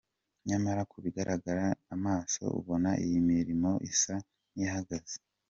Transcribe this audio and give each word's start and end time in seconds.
Nyamara 0.47 0.81
ku 0.91 0.95
bigaragarira 1.03 1.67
amaso 1.95 2.43
ubona 2.59 2.89
iyo 3.05 3.19
mirimo 3.31 3.69
isa 3.91 4.15
n’iyahagaze. 4.53 5.17